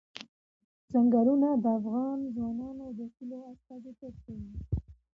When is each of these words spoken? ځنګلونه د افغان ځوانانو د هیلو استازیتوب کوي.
ځنګلونه 0.91 1.49
د 1.63 1.65
افغان 1.79 2.19
ځوانانو 2.35 2.85
د 2.97 2.99
هیلو 3.13 3.39
استازیتوب 3.51 4.13
کوي. 4.25 4.49